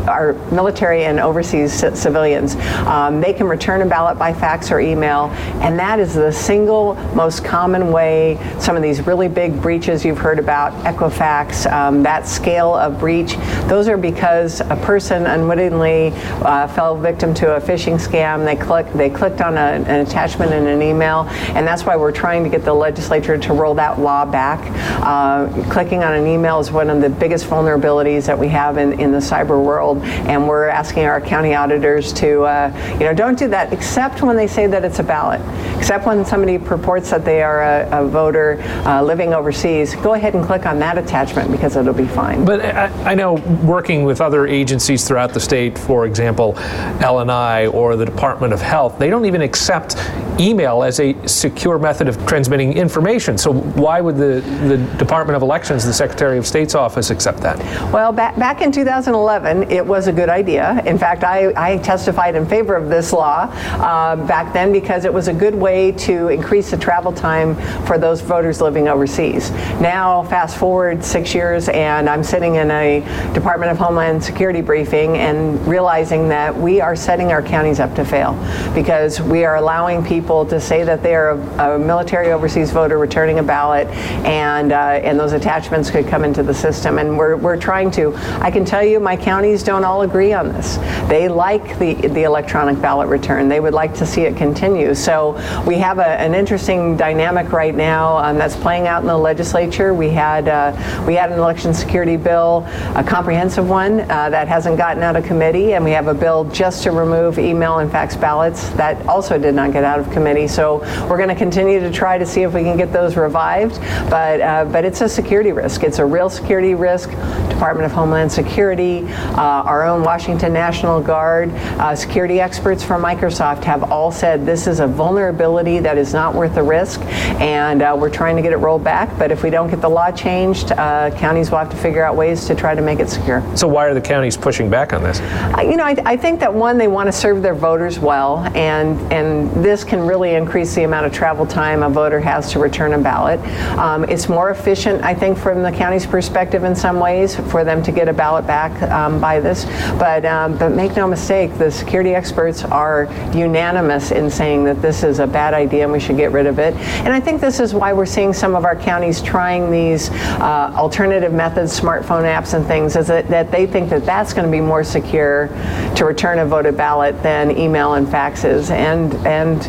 our 0.09 0.33
military 0.51 1.05
and 1.05 1.21
overseas 1.21 1.73
civilians. 1.73 2.57
Um, 2.87 3.21
they 3.21 3.33
can 3.33 3.47
return 3.47 3.83
a 3.83 3.87
ballot 3.87 4.19
by 4.19 4.33
fax 4.33 4.71
or 4.71 4.81
email, 4.81 5.27
and 5.63 5.79
that 5.79 6.01
is 6.01 6.15
the 6.15 6.33
single 6.33 6.95
most 7.15 7.45
common 7.45 7.93
way 7.93 8.39
some 8.59 8.77
of 8.77 8.83
these 8.83 9.07
really 9.07 9.29
big 9.29 9.61
breaches 9.61 10.05
you've 10.05 10.19
heard 10.19 10.39
about, 10.39 10.73
Equifax, 10.85 11.71
um, 11.71 12.03
that 12.03 12.27
scale 12.27 12.75
of 12.75 12.99
breach. 12.99 13.37
Those 13.69 13.89
are 13.89 13.97
because 13.97 14.61
a 14.61 14.79
person 14.83 15.27
unwittingly 15.27 16.13
uh, 16.43 16.69
fell 16.69 16.97
victim 16.97 17.35
to 17.35 17.57
a 17.57 17.61
phishing 17.61 18.01
scam. 18.01 18.45
They 18.45 18.57
click 18.57 18.93
they 18.95 19.11
clicked 19.11 19.41
on 19.41 19.57
a, 19.57 19.83
an 19.87 20.07
attachment 20.07 20.53
in 20.63 20.67
an 20.67 20.83
email, 20.83 21.27
and 21.55 21.67
that's 21.67 21.85
why 21.85 21.97
we're 21.97 22.13
trying 22.13 22.45
to 22.45 22.51
get 22.51 22.65
the 22.65 22.73
legislature 22.73 23.37
to 23.39 23.53
roll 23.53 23.75
that 23.75 23.99
law 23.99 24.25
back. 24.25 24.61
Uh, 25.03 25.49
clicking 25.71 26.03
on 26.03 26.15
an 26.15 26.27
email 26.27 26.59
is 26.59 26.71
one 26.71 26.91
of 26.91 27.01
the 27.01 27.11
biggest 27.11 27.47
vulnerabilities 27.47 28.27
that 28.27 28.39
we 28.39 28.49
have 28.49 28.79
in, 28.79 28.99
in 29.01 29.13
the 29.13 29.19
cyber 29.19 29.63
world, 29.63 29.99
and 30.03 30.47
we're 30.49 30.69
asking 30.69 31.05
our 31.05 31.21
county 31.21 31.55
auditors 31.55 32.13
to, 32.13 32.43
uh, 32.43 32.95
you 32.95 33.05
know, 33.05 33.15
don't 33.15 33.39
do 33.39 33.49
that 33.49 33.73
except 33.73 34.23
when 34.23 34.37
they 34.37 34.47
say 34.47 34.67
that 34.67 34.85
it's 34.85 34.99
a 34.99 35.03
ballot, 35.03 35.41
except 35.79 36.07
when 36.07 36.25
somebody 36.25 36.59
purports 36.59 37.11
that 37.11 37.25
they 37.25 37.43
are 37.43 37.63
a, 37.63 38.05
a 38.05 38.09
voter 38.09 38.61
uh, 38.87 39.03
living 39.03 39.35
overseas. 39.35 39.95
Go 39.97 40.15
ahead 40.15 40.35
and 40.35 40.45
click 40.45 40.67
on 40.67 40.79
that 40.79 40.99
attachment 40.99 41.51
because 41.51 41.77
it'll 41.77 41.93
be 41.93 42.07
fine. 42.07 42.45
But 42.45 42.65
I, 42.65 43.13
I 43.13 43.15
know 43.15 43.35
working 43.65 44.05
with 44.05 44.21
other 44.21 44.47
agencies 44.47 45.07
throughout 45.07 45.35
the 45.35 45.41
state, 45.41 45.79
for 45.79 46.07
example, 46.07 46.55
LNI 47.01 47.73
or 47.73 47.97
the 47.97 48.05
Department 48.05 48.53
of 48.53 48.61
Health, 48.61 48.99
they 48.99 49.11
don't 49.11 49.25
even 49.25 49.43
accept 49.43 49.97
email 50.43 50.83
as 50.83 51.01
a 51.01 51.15
secure 51.27 51.79
method 51.79 52.09
of 52.09 52.27
transmitting 52.27 52.73
information. 52.73 53.39
So 53.39 53.53
why 53.53 54.01
would 54.01 54.17
the, 54.17 54.41
the 54.67 54.79
Department 54.99 55.37
of 55.37 55.43
Elections, 55.43 55.85
the 55.85 55.93
Secretary 55.93 56.39
of 56.39 56.47
State's 56.47 56.75
office, 56.75 57.11
accept 57.11 57.41
that? 57.41 57.59
Well, 57.93 58.13
back, 58.13 58.37
back 58.37 58.61
in 58.61 58.73
2011, 58.73 59.71
it 59.71 59.87
was 59.87 60.09
a 60.09 60.13
good 60.13 60.29
idea. 60.29 60.83
In 60.85 60.99
fact, 60.99 61.25
I, 61.25 61.53
I 61.57 61.79
testified 61.79 62.35
in 62.35 62.47
favor 62.47 62.75
of 62.75 62.89
this 62.89 63.13
law 63.13 63.49
uh, 63.53 64.17
back 64.27 64.53
then 64.53 64.73
because 64.73 65.05
it 65.05 65.13
was 65.13 65.29
a 65.29 65.33
good 65.33 65.55
way 65.55 65.93
to 65.93 66.29
increase 66.29 66.71
the 66.71 66.77
travel 66.77 67.13
time 67.13 67.55
for 67.87 67.99
those 67.99 68.21
voters 68.21 68.61
living 68.61 68.89
overseas. 68.89 69.51
Now, 69.81 70.25
fast 70.25 70.57
forward 70.57 71.05
six 71.05 71.35
years, 71.35 71.69
and 71.69 72.09
I'm 72.09 72.25
sitting 72.25 72.57
in 72.57 72.71
a 72.71 73.01
Department 73.35 73.71
of 73.71 73.79
Homeland 73.79 74.23
Security 74.23 74.61
briefing 74.61 75.19
and 75.19 75.65
realizing 75.67 76.29
that 76.29 76.57
we 76.57 76.81
are 76.81 76.97
setting 76.97 77.33
our 77.33 77.43
counties 77.43 77.81
up 77.81 77.95
to 77.95 78.05
fail 78.05 78.33
because 78.75 79.21
we 79.21 79.45
are 79.45 79.57
allowing 79.57 80.05
people 80.05 80.32
people 80.33 80.47
to 80.47 80.61
say 80.61 80.83
that 80.83 81.03
they 81.03 81.15
are 81.15 81.31
a, 81.31 81.75
a 81.75 81.79
military 81.79 82.33
overseas 82.33 82.71
voter 82.71 82.97
returning 82.97 83.39
a 83.39 83.43
ballot, 83.43 83.87
and 84.25 84.73
uh, 84.73 85.07
and 85.07 85.21
those 85.21 85.33
attachments 85.33 85.91
could 85.91 86.07
come 86.07 86.25
into 86.25 86.43
the 86.43 86.55
system. 86.55 86.99
And 86.99 87.19
we're, 87.19 87.37
we're 87.37 87.59
trying 87.59 87.91
to. 87.93 88.15
I 88.41 88.51
can 88.51 88.65
tell 88.65 88.83
you, 88.83 88.99
my 88.99 89.15
counties 89.15 89.63
don't 89.63 89.85
all 89.85 90.03
agree 90.03 90.33
on 90.33 90.49
this. 90.49 90.79
They 91.09 91.29
like 91.29 91.79
the 91.79 91.95
the 92.09 92.23
electronic 92.23 92.81
ballot 92.81 93.09
return. 93.09 93.49
They 93.49 93.61
would 93.61 93.75
like 93.75 93.95
to 93.97 94.07
see 94.07 94.23
it 94.23 94.37
continue. 94.37 94.95
So 94.95 95.33
we 95.67 95.77
have 95.77 95.99
a, 95.99 96.07
an 96.07 96.35
interesting 96.35 96.97
dynamic 96.97 97.53
right 97.53 97.75
now 97.75 98.17
um, 98.17 98.39
that's 98.39 98.57
playing 98.57 98.87
out 98.87 99.03
in 99.03 99.09
the 99.09 99.19
legislature. 99.19 99.93
We 99.93 100.09
had 100.09 100.49
uh, 100.49 101.05
we 101.07 101.15
had 101.15 101.31
an 101.31 101.39
election 101.39 101.75
security 101.75 102.17
bill, 102.17 102.65
a 102.97 103.05
comprehensive 103.07 103.69
one 103.69 104.01
uh, 104.01 104.31
that 104.31 104.49
hasn't 104.49 104.79
gotten 104.79 105.03
out 105.03 105.17
of 105.17 105.25
committee, 105.25 105.75
and 105.75 105.85
we 105.85 105.91
have 105.91 106.09
a 106.09 106.15
bill 106.15 106.45
just 106.45 106.83
to 106.85 106.91
remove 106.91 107.39
email 107.39 107.81
and 107.81 107.91
fax 107.91 108.17
ballots 108.17 108.71
that 108.71 108.97
also 109.07 109.39
did 109.39 109.55
not 109.55 109.73
get 109.73 109.85
out 109.85 109.99
of 109.99 110.07
committee. 110.07 110.22
So 110.23 110.79
we're 111.09 111.17
going 111.17 111.29
to 111.29 111.35
continue 111.35 111.81
to 111.81 111.91
try 111.91 112.17
to 112.17 112.25
see 112.25 112.43
if 112.43 112.55
we 112.55 112.63
can 112.63 112.77
get 112.77 112.93
those 112.93 113.17
revived. 113.17 113.81
But 114.09 114.41
uh, 114.41 114.65
but 114.67 114.85
it's 114.85 115.01
a 115.01 115.09
security 115.09 115.53
risk. 115.53 115.83
It's 115.83 115.99
a 115.99 116.05
real 116.05 116.31
security 116.31 116.75
risk. 116.75 117.11
Department 117.49 117.87
of 117.87 117.93
Homeland 117.93 118.31
Security, 118.31 119.05
uh, 119.05 119.63
our 119.63 119.85
own 119.85 120.03
Washington 120.03 120.53
National 120.53 121.01
Guard, 121.01 121.51
uh, 121.51 121.95
security 121.95 122.41
experts 122.41 122.83
from 122.83 123.03
Microsoft 123.03 123.65
have 123.65 123.91
all 123.91 124.11
said 124.11 124.47
this 124.47 124.67
is 124.67 124.81
a 124.81 124.87
vulnerability 124.87 125.79
that 125.79 125.99
is 125.99 126.13
not 126.13 126.35
worth 126.35 126.55
the 126.55 126.63
risk, 126.63 127.01
and 127.41 127.83
uh, 127.83 127.97
we're 127.99 128.11
trying 128.11 128.37
to 128.37 128.43
get 128.43 128.53
it 128.53 128.57
rolled 128.57 128.85
back. 128.85 129.17
But 129.19 129.31
if 129.31 129.43
we 129.43 129.51
don't 129.51 129.71
get 129.71 129.81
the 129.81 129.89
law 129.89 130.11
changed, 130.11 130.73
uh, 130.73 131.11
counties 131.17 131.51
will 131.51 131.59
have 131.59 131.71
to 131.71 131.77
figure 131.77 132.05
out 132.05 132.17
ways 132.17 132.47
to 132.47 132.55
try 132.55 132.75
to 132.75 132.83
make 132.83 133.01
it 133.01 133.09
secure. 133.09 133.43
So 133.57 133.69
why 133.69 133.87
are 133.87 133.95
the 133.95 134.01
counties 134.01 134.37
pushing 134.37 134.71
back 134.71 134.93
on 134.93 135.03
this? 135.03 135.21
you 135.63 135.77
know, 135.77 135.85
I, 135.85 135.97
I 136.05 136.17
think 136.17 136.41
that 136.41 136.53
one, 136.53 136.79
they 136.79 136.89
want 136.89 137.07
to 137.09 137.13
serve 137.13 137.43
their 137.43 137.55
voters 137.55 137.99
well, 137.99 138.39
and 138.57 138.99
and 139.13 139.51
this 139.65 139.85
can 139.85 140.01
really 140.01 140.12
increase 140.21 140.75
the 140.75 140.85
amount 140.85 141.07
of 141.07 141.13
travel 141.13 141.47
time 141.47 141.83
a 141.83 141.89
voter 141.89 142.21
has 142.21 142.51
to 142.53 142.59
return 142.59 142.93
a 142.93 142.99
ballot. 142.99 143.41
Um, 143.79 144.05
it's 144.05 144.29
more 144.29 144.51
efficient, 144.51 145.03
I 145.03 145.15
think, 145.15 145.39
from 145.39 145.63
the 145.63 145.73
county's 145.73 146.07
perspective 146.07 146.65
in 146.65 146.75
some 146.75 147.01
ways 147.01 147.37
for 147.37 147.65
them 147.65 147.83
to 147.83 147.93
get 147.93 148.09
a 148.09 148.13
ballot 148.13 148.47
back 148.47 148.83
um, 148.83 149.21
by 149.21 149.41
this. 149.41 149.65
But 149.99 150.25
um, 150.25 150.59
but 150.59 150.73
make 150.73 150.97
no 150.97 151.07
mistake, 151.07 151.57
the 151.59 151.71
security 151.71 152.15
experts 152.15 152.65
are 152.65 153.09
unanimous 153.35 154.11
in 154.11 154.31
saying 154.31 154.65
that 154.65 154.83
this 154.83 155.03
is 155.03 155.19
a 155.19 155.27
bad 155.27 155.55
idea 155.55 155.85
and 155.85 155.93
we 155.93 156.01
should 156.01 156.17
get 156.17 156.33
rid 156.33 156.47
of 156.47 156.59
it. 156.59 156.75
And 156.75 157.13
I 157.13 157.21
think 157.21 157.41
this 157.41 157.61
is 157.61 157.75
why 157.75 157.93
we're 157.93 158.07
seeing 158.07 158.33
some 158.33 158.55
of 158.55 158.65
our 158.65 158.77
counties 158.77 159.23
trying 159.23 159.71
these 159.71 160.11
uh, 160.11 160.73
alternative 160.77 161.33
methods, 161.33 161.79
smartphone 161.79 162.25
apps 162.25 162.55
and 162.55 162.67
things, 162.67 162.97
is 162.97 163.07
that, 163.07 163.29
that 163.29 163.51
they 163.51 163.67
think 163.67 163.91
that 163.91 164.05
that's 164.05 164.33
going 164.33 164.47
to 164.47 164.53
be 164.53 164.61
more 164.61 164.85
secure 164.85 165.49
to 165.97 166.05
return 166.05 166.39
a 166.39 166.45
voted 166.45 166.77
ballot 166.77 167.21
than 167.23 167.57
email 167.57 167.95
and 167.95 168.07
faxes. 168.07 168.71
And 168.71 169.15
and 169.27 169.63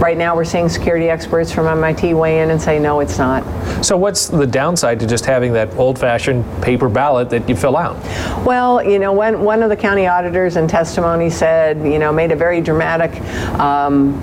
right 0.00 0.16
now 0.16 0.34
we're 0.34 0.44
seeing 0.44 0.68
security 0.68 1.08
experts 1.08 1.52
from 1.52 1.66
MIT 1.66 2.14
weigh 2.14 2.40
in 2.40 2.50
and 2.50 2.60
say 2.60 2.78
no, 2.78 3.00
it's 3.00 3.18
not. 3.18 3.44
So 3.84 3.96
what's 3.96 4.28
the 4.28 4.46
downside 4.46 4.98
to 5.00 5.06
just 5.06 5.24
having 5.24 5.52
that 5.52 5.74
old-fashioned 5.76 6.62
paper 6.62 6.88
ballot 6.88 7.30
that 7.30 7.48
you 7.48 7.54
fill 7.54 7.76
out? 7.76 7.96
Well, 8.44 8.82
you 8.82 8.98
know, 8.98 9.12
when 9.12 9.40
one 9.40 9.62
of 9.62 9.68
the 9.68 9.76
county 9.76 10.06
auditors 10.06 10.56
in 10.56 10.66
testimony 10.66 11.30
said, 11.30 11.78
you 11.78 11.98
know, 11.98 12.12
made 12.12 12.32
a 12.32 12.36
very 12.36 12.60
dramatic. 12.60 13.20
Um, 13.58 14.20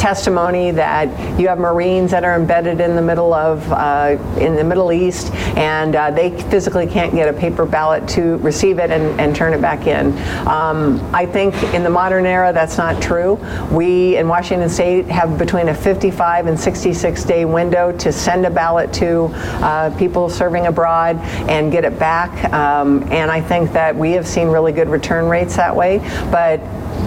testimony 0.00 0.70
that 0.70 1.38
you 1.38 1.46
have 1.46 1.58
Marines 1.58 2.10
that 2.10 2.24
are 2.24 2.34
embedded 2.34 2.80
in 2.80 2.96
the 2.96 3.02
middle 3.02 3.34
of 3.34 3.70
uh, 3.70 4.16
in 4.40 4.56
the 4.56 4.64
Middle 4.64 4.92
East, 4.92 5.32
and 5.56 5.94
uh, 5.94 6.10
they 6.10 6.30
physically 6.44 6.86
can't 6.86 7.12
get 7.14 7.28
a 7.28 7.38
paper 7.38 7.66
ballot 7.66 8.08
to 8.08 8.38
receive 8.38 8.78
it 8.78 8.90
and, 8.90 9.20
and 9.20 9.36
turn 9.36 9.52
it 9.52 9.60
back 9.60 9.86
in. 9.86 10.16
Um, 10.48 10.98
I 11.14 11.26
think 11.26 11.54
in 11.74 11.82
the 11.82 11.90
modern 11.90 12.24
era 12.24 12.50
that's 12.52 12.78
not 12.78 13.02
true. 13.02 13.34
We 13.70 14.16
in 14.16 14.26
Washington 14.26 14.70
State 14.70 15.06
have 15.06 15.38
between 15.38 15.68
a 15.68 15.74
55 15.74 16.46
and 16.46 16.58
66 16.58 17.24
day 17.24 17.44
window 17.44 17.92
to 17.98 18.10
send 18.10 18.46
a 18.46 18.50
ballot 18.50 18.92
to 18.94 19.30
uh, 19.62 19.96
people 19.98 20.30
serving 20.30 20.66
abroad 20.66 21.16
and 21.48 21.70
get 21.70 21.84
it 21.84 21.98
back. 21.98 22.52
Um, 22.54 23.02
and 23.12 23.30
I 23.30 23.42
think 23.42 23.72
that 23.72 23.94
we 23.94 24.12
have 24.12 24.26
seen 24.26 24.48
really 24.48 24.72
good 24.72 24.88
return 24.88 25.28
rates 25.28 25.56
that 25.56 25.76
way. 25.76 25.98
But 26.30 26.60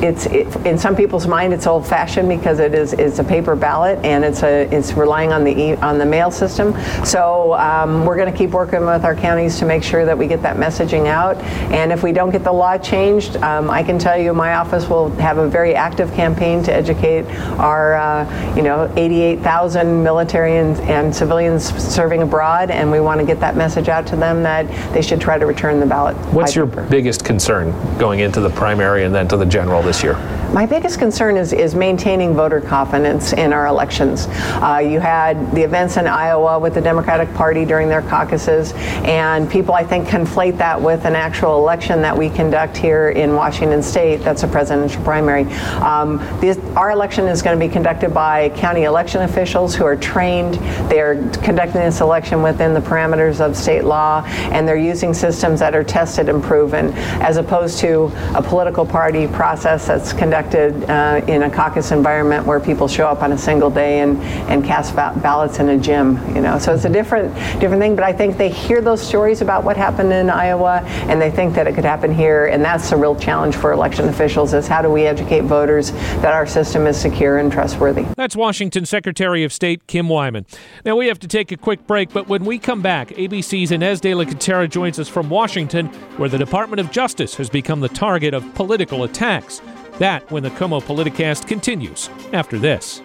it's 0.04 0.26
it, 0.26 0.54
in 0.66 0.78
some 0.78 0.96
people's 0.96 1.28
mind 1.28 1.54
it's 1.54 1.66
old 1.66 1.88
fashioned 1.88 2.28
because 2.28 2.60
it 2.60 2.74
is 2.74 2.92
it's 2.94 3.20
a 3.20 3.24
paper 3.24 3.56
ballot 3.56 3.98
and 4.04 4.26
it's 4.26 4.44
a 4.44 4.64
it's 4.76 4.92
relying 4.94 5.32
on 5.32 5.46
the 5.46 5.58
e, 5.58 5.76
on 5.78 5.98
the 5.98 6.06
mail 6.06 6.30
system. 6.30 6.74
So 7.06 7.54
um, 7.54 8.06
we're 8.06 8.18
going 8.18 8.32
to 8.32 8.38
keep 8.38 8.52
working 8.52 8.86
with 8.86 9.06
our 9.06 9.16
counties 9.16 9.58
to 9.60 9.66
make 9.66 9.82
sure 9.82 10.06
that 10.06 10.18
we 10.18 10.28
get 10.28 10.42
that 10.42 10.58
messaging 10.58 11.08
out. 11.08 11.38
And 11.72 11.92
if 11.92 12.04
we 12.04 12.12
don't 12.12 12.32
get 12.32 12.44
the 12.44 12.52
law 12.52 12.78
changed, 12.78 13.38
um, 13.38 13.70
I 13.70 13.82
can 13.82 13.98
tell 13.98 14.18
you 14.18 14.34
my 14.34 14.56
office 14.56 14.90
will 14.90 15.10
have 15.12 15.38
a 15.38 15.48
very 15.48 15.74
active 15.74 16.12
campaign 16.14 16.62
to 16.64 16.74
educate 16.74 17.24
our 17.58 17.96
uh, 17.96 18.56
you 18.56 18.62
know 18.62 18.92
88,000 18.98 20.04
military 20.04 20.58
and, 20.58 20.78
and 20.82 21.16
civilians 21.16 21.64
serving 21.82 22.22
abroad, 22.22 22.72
and 22.72 22.92
we 22.92 23.00
want 23.00 23.22
to 23.22 23.26
get 23.26 23.40
that 23.40 23.56
message 23.56 23.88
out 23.88 24.06
to 24.08 24.18
them 24.18 24.44
that 24.44 24.68
they 24.94 25.02
should 25.02 25.22
try 25.22 25.38
to 25.38 25.46
return 25.46 25.80
the 25.80 25.86
ballot. 25.86 26.18
What's 26.34 26.56
your 26.56 26.66
biggest 26.66 27.24
concern 27.24 27.72
going 27.98 28.20
into 28.20 28.42
the 28.42 28.50
primary 28.50 29.06
and 29.06 29.16
then 29.16 29.30
to 29.30 29.38
the 29.38 29.46
general 29.46 29.82
this 29.94 30.04
year? 30.04 30.43
My 30.54 30.68
biggest 30.68 31.00
concern 31.00 31.36
is, 31.36 31.52
is 31.52 31.74
maintaining 31.74 32.36
voter 32.36 32.62
confidence 32.62 33.34
in 33.34 33.52
our 33.54 33.66
elections. 33.66 34.28
Uh, 34.30 34.80
you 34.88 35.00
had 35.00 35.52
the 35.56 35.64
events 35.64 35.98
in 35.98 36.06
Iowa 36.06 36.60
with 36.60 36.76
the 36.76 36.82
Democratic 36.82 37.34
Party 37.34 37.66
during 37.66 37.90
their 37.90 38.04
caucuses, 38.04 38.72
and 39.04 39.50
people, 39.50 39.74
I 39.74 39.84
think, 39.84 40.08
conflate 40.08 40.60
that 40.60 40.80
with 40.80 41.06
an 41.06 41.16
actual 41.16 41.58
election 41.58 42.04
that 42.04 42.16
we 42.16 42.30
conduct 42.30 42.78
here 42.78 43.10
in 43.10 43.34
Washington 43.34 43.82
State. 43.82 44.18
That's 44.18 44.44
a 44.44 44.48
presidential 44.48 45.02
primary. 45.04 45.46
Um, 45.82 46.18
this, 46.40 46.60
our 46.76 46.92
election 46.92 47.26
is 47.26 47.42
going 47.42 47.60
to 47.60 47.68
be 47.68 47.72
conducted 47.72 48.14
by 48.14 48.50
county 48.50 48.84
election 48.84 49.24
officials 49.24 49.74
who 49.74 49.86
are 49.86 49.96
trained. 49.96 50.54
They 50.88 51.00
are 51.00 51.16
conducting 51.42 51.82
this 51.82 52.00
election 52.00 52.44
within 52.44 52.76
the 52.76 52.80
parameters 52.80 53.44
of 53.44 53.58
state 53.58 53.86
law, 53.86 54.24
and 54.28 54.68
they're 54.68 54.76
using 54.78 55.16
systems 55.16 55.60
that 55.62 55.74
are 55.74 55.84
tested 55.84 56.30
and 56.30 56.44
proven, 56.44 56.94
as 57.24 57.38
opposed 57.38 57.80
to 57.80 58.12
a 58.36 58.44
political 58.44 58.86
party 58.86 59.28
process 59.28 59.88
that's 59.88 60.14
conducted 60.14 60.43
uh, 60.90 61.24
in 61.28 61.44
a 61.44 61.50
caucus 61.50 61.92
environment 61.92 62.46
where 62.46 62.60
people 62.60 62.88
show 62.88 63.08
up 63.08 63.22
on 63.22 63.32
a 63.32 63.38
single 63.38 63.70
day 63.70 64.00
and, 64.02 64.22
and 64.50 64.64
cast 64.66 64.96
ba- 64.96 65.14
ballots 65.22 65.60
in 65.60 65.70
a 65.70 65.78
gym. 65.78 66.18
You 66.36 66.42
know, 66.42 66.60
so 66.60 66.74
it's 66.74 66.86
a 66.86 66.90
different 66.90 67.34
different 67.60 67.82
thing. 67.82 67.96
But 67.96 68.06
I 68.06 68.14
think 68.14 68.38
they 68.38 68.50
hear 68.50 68.82
those 68.82 69.02
stories 69.02 69.42
about 69.42 69.64
what 69.64 69.78
happened 69.78 70.12
in 70.12 70.30
Iowa, 70.30 70.82
and 71.08 71.22
they 71.22 71.32
think 71.32 71.56
that 71.56 71.68
it 71.68 71.76
could 71.76 71.86
happen 71.86 72.14
here. 72.14 72.48
And 72.48 72.64
that's 72.64 72.92
a 72.92 72.98
real 72.98 73.16
challenge 73.16 73.56
for 73.56 73.72
election 73.72 74.08
officials: 74.10 74.54
is 74.54 74.68
how 74.68 74.82
do 74.82 74.90
we 74.90 75.04
educate 75.04 75.42
voters 75.42 75.92
that 75.92 76.34
our 76.34 76.46
system 76.48 76.88
is 76.88 77.00
secure 77.00 77.38
and 77.38 77.52
trustworthy. 77.52 78.06
That's 78.16 78.36
Washington 78.36 78.86
Secretary 78.86 79.44
of 79.44 79.54
State 79.54 79.88
Kim 79.88 80.10
Wyman. 80.10 80.46
Now 80.86 80.96
we 80.96 81.08
have 81.08 81.20
to 81.20 81.28
take 81.28 81.52
a 81.52 81.58
quick 81.58 81.86
break, 81.88 82.12
but 82.12 82.28
when 82.28 82.46
we 82.46 82.60
come 82.60 82.82
back, 82.82 83.10
ABC's 83.10 83.72
Inez 83.72 84.02
de 84.02 84.14
la 84.14 84.24
Cuetara 84.24 84.70
joins 84.70 85.00
us 85.00 85.08
from 85.08 85.30
Washington, 85.30 85.88
where 86.18 86.30
the 86.30 86.38
Department 86.38 86.80
of 86.80 86.92
Justice 86.92 87.36
has 87.36 87.50
become 87.50 87.82
the 87.82 87.90
target 87.90 88.34
of 88.34 88.54
political 88.56 89.04
attacks. 89.04 89.62
That 90.00 90.30
when 90.32 90.44
the 90.44 90.50
KOMO 90.50 90.82
Politicast 90.82 91.48
continues 91.48 92.10
after 92.34 92.58
this. 92.58 93.02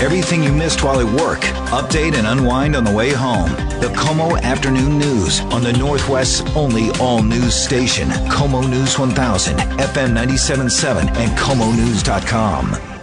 Everything 0.00 0.42
you 0.42 0.52
missed 0.52 0.84
while 0.84 1.00
at 1.00 1.20
work. 1.20 1.40
Update 1.70 2.14
and 2.14 2.26
unwind 2.26 2.76
on 2.76 2.84
the 2.84 2.92
way 2.92 3.12
home. 3.12 3.50
The 3.80 3.92
KOMO 3.96 4.40
Afternoon 4.42 4.98
News 4.98 5.40
on 5.40 5.62
the 5.62 5.72
Northwest's 5.72 6.42
only 6.54 6.90
all 7.00 7.22
news 7.22 7.54
station, 7.54 8.08
KOMO 8.28 8.68
News 8.68 8.98
1000, 8.98 9.56
FM 9.58 10.12
977, 10.12 11.08
and 11.08 11.38
KOMONews.com. 11.38 12.95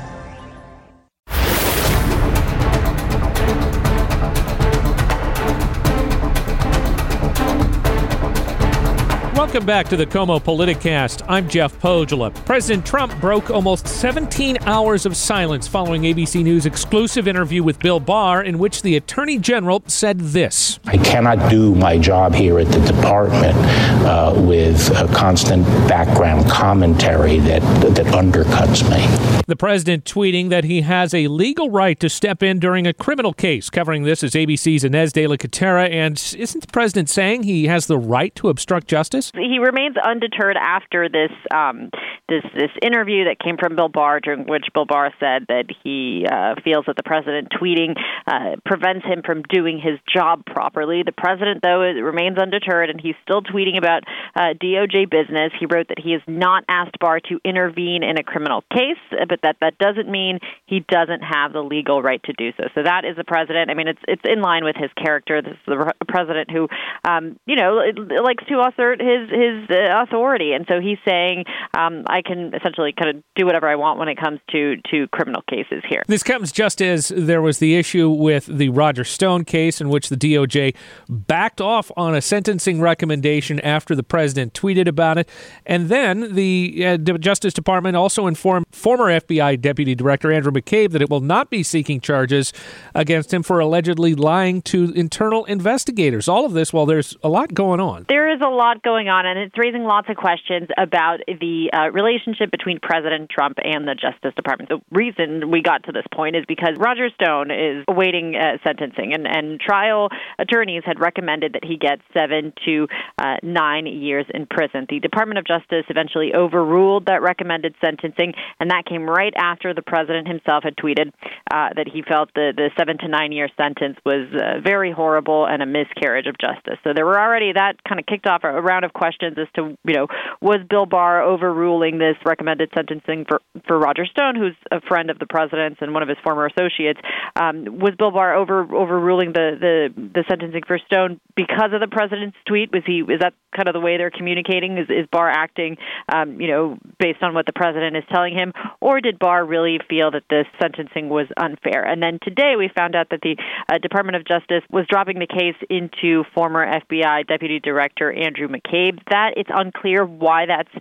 Welcome 9.53 9.67
back 9.67 9.87
to 9.89 9.95
the 9.95 10.07
KOMO 10.07 10.41
Politicast. 10.41 11.21
I'm 11.27 11.47
Jeff 11.47 11.79
Pohjola. 11.79 12.33
President 12.43 12.87
Trump 12.87 13.15
broke 13.21 13.51
almost 13.51 13.87
17 13.87 14.57
hours 14.63 15.05
of 15.05 15.15
silence 15.15 15.67
following 15.67 16.01
ABC 16.01 16.43
News' 16.43 16.65
exclusive 16.65 17.27
interview 17.27 17.61
with 17.61 17.77
Bill 17.77 17.99
Barr, 17.99 18.41
in 18.41 18.57
which 18.57 18.81
the 18.81 18.95
Attorney 18.95 19.37
General 19.37 19.83
said 19.85 20.19
this 20.19 20.79
I 20.85 20.97
cannot 20.97 21.51
do 21.51 21.75
my 21.75 21.99
job 21.99 22.33
here 22.33 22.57
at 22.57 22.71
the 22.71 22.79
department 22.79 23.55
uh, 24.03 24.33
with 24.35 24.89
a 24.97 25.07
constant 25.13 25.67
background 25.87 26.49
commentary 26.49 27.37
that, 27.37 27.61
that 27.95 28.07
undercuts 28.07 28.89
me. 28.89 29.33
The 29.45 29.55
president 29.57 30.05
tweeting 30.05 30.49
that 30.49 30.63
he 30.63 30.81
has 30.81 31.13
a 31.13 31.27
legal 31.27 31.69
right 31.69 31.99
to 31.99 32.09
step 32.09 32.41
in 32.41 32.59
during 32.59 32.87
a 32.87 32.93
criminal 32.93 33.33
case. 33.33 33.69
Covering 33.69 34.03
this 34.03 34.23
is 34.23 34.31
ABC's 34.33 34.83
Inez 34.85 35.11
de 35.11 35.27
la 35.27 35.35
Cuetara. 35.35 35.91
And 35.91 36.13
isn't 36.37 36.61
the 36.61 36.71
president 36.71 37.09
saying 37.09 37.43
he 37.43 37.67
has 37.67 37.87
the 37.87 37.97
right 37.97 38.33
to 38.35 38.49
obstruct 38.49 38.87
justice? 38.87 39.31
He 39.43 39.59
remains 39.59 39.95
undeterred 39.97 40.57
after 40.57 41.09
this 41.09 41.31
um, 41.53 41.89
this 42.29 42.43
this 42.55 42.71
interview 42.81 43.25
that 43.25 43.39
came 43.39 43.57
from 43.57 43.75
Bill 43.75 43.89
Barr, 43.89 44.19
during 44.19 44.47
which 44.47 44.65
Bill 44.73 44.85
Barr 44.85 45.13
said 45.19 45.45
that 45.49 45.65
he 45.83 46.25
uh, 46.29 46.55
feels 46.63 46.85
that 46.87 46.95
the 46.95 47.03
president 47.03 47.49
tweeting 47.51 47.95
uh, 48.25 48.55
prevents 48.65 49.05
him 49.05 49.21
from 49.25 49.43
doing 49.43 49.79
his 49.83 49.99
job 50.11 50.45
properly. 50.45 51.03
The 51.03 51.11
president, 51.11 51.61
though, 51.61 51.81
remains 51.81 52.37
undeterred, 52.37 52.89
and 52.89 52.99
he's 52.99 53.15
still 53.23 53.41
tweeting 53.41 53.77
about 53.77 54.03
uh, 54.35 54.53
DOJ 54.61 55.09
business. 55.09 55.51
He 55.59 55.65
wrote 55.65 55.87
that 55.89 55.99
he 55.99 56.11
has 56.13 56.21
not 56.27 56.63
asked 56.67 56.97
Barr 56.99 57.19
to 57.19 57.39
intervene 57.45 58.03
in 58.03 58.17
a 58.17 58.23
criminal 58.23 58.63
case. 58.71 58.97
But 59.11 59.39
that 59.43 59.57
that 59.61 59.77
doesn't 59.77 60.09
mean 60.09 60.39
he 60.65 60.79
doesn't 60.87 61.21
have 61.21 61.53
the 61.53 61.61
legal 61.61 62.01
right 62.01 62.21
to 62.23 62.33
do 62.33 62.51
so. 62.57 62.63
So 62.75 62.83
that 62.83 63.05
is 63.05 63.15
the 63.15 63.23
president. 63.23 63.69
I 63.69 63.73
mean, 63.75 63.87
it's 63.87 63.99
it's 64.07 64.21
in 64.25 64.41
line 64.41 64.63
with 64.63 64.75
his 64.75 64.89
character. 64.93 65.41
This 65.41 65.53
is 65.53 65.59
the 65.67 65.93
president 66.07 66.49
who, 66.51 66.67
um, 67.07 67.37
you 67.45 67.55
know, 67.55 67.81
likes 68.23 68.43
to 68.45 68.61
assert 68.67 69.01
his 69.01 69.29
his 69.29 69.69
uh, 69.69 70.03
authority, 70.03 70.53
and 70.53 70.65
so 70.67 70.79
he's 70.81 70.99
saying, 71.05 71.45
um, 71.77 72.03
I 72.07 72.21
can 72.21 72.53
essentially 72.55 72.93
kind 72.93 73.17
of 73.17 73.23
do 73.35 73.45
whatever 73.45 73.67
I 73.67 73.75
want 73.75 73.99
when 73.99 74.07
it 74.07 74.17
comes 74.17 74.39
to 74.51 74.77
to 74.91 75.07
criminal 75.09 75.43
cases 75.49 75.83
here. 75.87 76.01
This 76.07 76.23
comes 76.23 76.51
just 76.51 76.81
as 76.81 77.09
there 77.15 77.41
was 77.41 77.59
the 77.59 77.75
issue 77.75 78.09
with 78.09 78.45
the 78.47 78.69
Roger 78.69 79.03
Stone 79.03 79.45
case, 79.45 79.79
in 79.79 79.89
which 79.89 80.09
the 80.09 80.17
DOJ 80.17 80.75
backed 81.07 81.61
off 81.61 81.91
on 81.95 82.15
a 82.15 82.21
sentencing 82.21 82.81
recommendation 82.81 83.59
after 83.59 83.95
the 83.95 84.03
president 84.03 84.22
tweeted 84.31 84.87
about 84.87 85.17
it, 85.17 85.29
and 85.65 85.89
then 85.89 86.33
the 86.35 86.85
uh, 86.85 86.97
Justice 86.97 87.53
Department 87.53 87.95
also 87.95 88.27
informed 88.27 88.65
former 88.71 89.05
FBI 89.05 89.59
Deputy 89.59 89.95
Director 89.95 90.31
Andrew 90.31 90.51
McCabe 90.51 90.91
that 90.91 91.01
it 91.01 91.09
will 91.09 91.21
not 91.21 91.49
be 91.49 91.63
seeking 91.63 91.99
charges 91.99 92.53
against 92.95 93.33
him 93.33 93.43
for 93.43 93.59
allegedly 93.59 94.15
lying 94.15 94.61
to 94.63 94.91
internal 94.93 95.45
investigators. 95.45 96.27
All 96.27 96.45
of 96.45 96.53
this 96.53 96.71
while 96.71 96.85
there's 96.85 97.15
a 97.23 97.29
lot 97.29 97.53
going 97.53 97.79
on. 97.79 98.05
There 98.09 98.33
is 98.33 98.41
a 98.41 98.49
lot 98.49 98.81
going 98.83 99.09
on, 99.09 99.25
and 99.25 99.39
it's 99.39 99.57
raising 99.57 99.83
lots 99.83 100.09
of 100.09 100.15
questions 100.15 100.69
about 100.77 101.19
the 101.27 101.69
uh, 101.73 101.91
relationship 101.91 102.51
between 102.51 102.79
President 102.79 103.29
Trump 103.29 103.57
and 103.63 103.87
the 103.87 103.95
Justice 103.95 104.33
Department. 104.35 104.69
The 104.69 104.81
reason 104.91 105.51
we 105.51 105.61
got 105.61 105.83
to 105.85 105.91
this 105.91 106.05
point 106.13 106.35
is 106.35 106.45
because 106.47 106.75
Roger 106.77 107.09
Stone 107.09 107.51
is 107.51 107.83
awaiting 107.87 108.35
uh, 108.35 108.57
sentencing, 108.63 109.13
and, 109.13 109.27
and 109.27 109.59
trial 109.59 110.09
attorneys 110.39 110.83
had 110.85 110.99
recommended 110.99 111.53
that 111.53 111.65
he 111.65 111.77
get 111.77 111.99
seven 112.17 112.53
to 112.65 112.87
uh, 113.17 113.37
nine 113.41 113.85
years 113.85 114.12
in 114.33 114.45
prison. 114.45 114.85
The 114.89 114.99
Department 114.99 115.39
of 115.39 115.45
Justice 115.45 115.85
eventually 115.89 116.33
overruled 116.35 117.05
that 117.05 117.21
recommended 117.21 117.75
sentencing, 117.83 118.33
and 118.59 118.69
that 118.69 118.85
came 118.85 119.09
right 119.09 119.33
after 119.35 119.73
the 119.73 119.81
president 119.81 120.27
himself 120.27 120.63
had 120.63 120.75
tweeted 120.75 121.11
uh, 121.51 121.69
that 121.75 121.87
he 121.91 122.01
felt 122.01 122.33
the, 122.35 122.53
the 122.55 122.69
seven 122.77 122.97
to 122.99 123.07
nine 123.07 123.31
year 123.31 123.49
sentence 123.57 123.97
was 124.05 124.27
uh, 124.33 124.59
very 124.61 124.91
horrible 124.91 125.45
and 125.45 125.61
a 125.61 125.65
miscarriage 125.65 126.27
of 126.27 126.35
justice. 126.37 126.77
So 126.83 126.93
there 126.93 127.05
were 127.05 127.19
already 127.19 127.53
that 127.53 127.83
kind 127.87 127.99
of 127.99 128.05
kicked 128.05 128.27
off 128.27 128.43
a 128.43 128.61
round 128.61 128.85
of 128.85 128.93
questions 128.93 129.37
as 129.37 129.47
to, 129.55 129.77
you 129.85 129.93
know, 129.93 130.07
was 130.41 130.59
Bill 130.69 130.85
Barr 130.85 131.21
overruling 131.21 131.97
this 131.97 132.15
recommended 132.25 132.69
sentencing 132.75 133.25
for, 133.27 133.41
for 133.67 133.77
Roger 133.77 134.05
Stone, 134.05 134.35
who's 134.35 134.55
a 134.71 134.81
friend 134.81 135.09
of 135.09 135.19
the 135.19 135.25
president's 135.25 135.79
and 135.81 135.93
one 135.93 136.03
of 136.03 136.09
his 136.09 136.17
former 136.23 136.45
associates? 136.45 136.99
Um, 137.35 137.79
was 137.79 137.93
Bill 137.97 138.11
Barr 138.11 138.35
over 138.35 138.63
overruling 138.75 139.33
the, 139.33 139.57
the, 139.59 140.09
the 140.13 140.23
sentencing 140.29 140.63
for 140.67 140.77
Stone 140.85 141.19
because 141.35 141.71
of 141.73 141.79
the 141.79 141.87
president's 141.87 142.37
tweet? 142.47 142.71
Was 142.71 142.83
he, 142.85 142.99
is 142.99 143.19
that 143.19 143.33
kind 143.55 143.67
of 143.67 143.73
the 143.73 143.79
way 143.79 143.97
they're 144.03 144.11
communicating? 144.11 144.77
Is, 144.77 144.89
is 144.89 145.07
Barr 145.09 145.29
acting, 145.29 145.77
um, 146.13 146.41
you 146.41 146.47
know, 146.47 146.77
based 146.99 147.23
on 147.23 147.33
what 147.33 147.45
the 147.45 147.53
president 147.53 147.95
is 147.95 148.03
telling 148.11 148.33
him? 148.33 148.51
Or 148.81 148.99
did 148.99 149.17
Barr 149.17 149.45
really 149.45 149.79
feel 149.89 150.11
that 150.11 150.23
this 150.29 150.45
sentencing 150.61 151.07
was 151.07 151.27
unfair? 151.37 151.85
And 151.85 152.03
then 152.03 152.19
today 152.21 152.55
we 152.57 152.69
found 152.75 152.95
out 152.95 153.07
that 153.11 153.21
the 153.21 153.37
uh, 153.71 153.77
Department 153.77 154.17
of 154.17 154.25
Justice 154.25 154.63
was 154.69 154.85
dropping 154.89 155.19
the 155.19 155.27
case 155.27 155.55
into 155.69 156.25
former 156.35 156.67
FBI 156.67 157.27
Deputy 157.27 157.61
Director 157.61 158.11
Andrew 158.11 158.49
McCabe. 158.49 158.99
That 159.09 159.35
it's 159.37 159.49
unclear 159.53 160.05
why 160.05 160.47
that's 160.47 160.71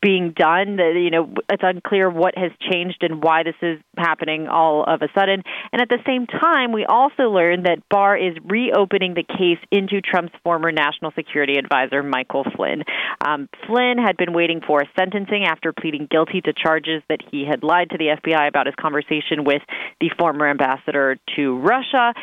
being 0.00 0.32
done. 0.36 0.78
You 0.78 1.10
know, 1.10 1.34
it's 1.48 1.62
unclear 1.62 2.08
what 2.10 2.36
has 2.36 2.52
changed 2.70 2.98
and 3.02 3.22
why 3.22 3.42
this 3.42 3.54
is 3.62 3.78
happening 3.96 4.46
all 4.48 4.84
of 4.84 5.02
a 5.02 5.08
sudden. 5.18 5.42
And 5.72 5.82
at 5.82 5.88
the 5.88 5.98
same 6.06 6.26
time, 6.26 6.72
we 6.72 6.84
also 6.84 7.24
learned 7.24 7.66
that 7.66 7.88
Barr 7.90 8.16
is 8.16 8.36
reopening 8.44 9.14
the 9.14 9.24
case 9.24 9.58
into 9.70 10.00
Trump's 10.00 10.34
former 10.44 10.70
national 10.72 11.12
security 11.12 11.54
advisor, 11.58 12.02
Michael 12.02 12.44
Flynn. 12.56 12.84
Um, 13.24 13.48
Flynn 13.66 13.98
had 13.98 14.16
been 14.16 14.32
waiting 14.32 14.60
for 14.66 14.82
sentencing 14.98 15.44
after 15.44 15.72
pleading 15.72 16.08
guilty 16.10 16.40
to 16.42 16.52
charges 16.52 17.02
that 17.08 17.20
he 17.30 17.44
had 17.48 17.62
lied 17.62 17.90
to 17.90 17.98
the 17.98 18.16
FBI 18.22 18.48
about 18.48 18.66
his 18.66 18.74
conversation 18.80 19.44
with 19.44 19.62
the 20.00 20.10
former 20.18 20.48
ambassador 20.48 21.16
to 21.36 21.58
Russia. 21.58 22.14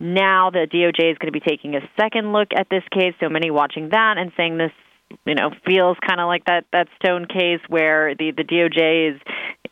Now 0.00 0.50
the 0.50 0.66
DOJ 0.66 1.12
is 1.12 1.18
going 1.18 1.32
to 1.32 1.38
be 1.38 1.40
taking 1.40 1.76
a 1.76 1.80
second 2.00 2.32
look 2.32 2.48
at 2.56 2.68
this 2.70 2.82
case. 2.90 3.14
So 3.20 3.28
many 3.28 3.50
watching 3.50 3.90
that 3.90 4.14
and 4.16 4.32
saying 4.36 4.56
this 4.56 4.72
you 5.26 5.34
know 5.34 5.50
feels 5.66 5.96
kind 6.06 6.20
of 6.20 6.26
like 6.26 6.44
that 6.46 6.64
that 6.72 6.88
Stone 7.02 7.26
case 7.26 7.60
where 7.68 8.14
the 8.14 8.32
the 8.32 8.44
DOJ 8.44 9.14
is 9.14 9.20